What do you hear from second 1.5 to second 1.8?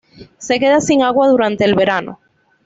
el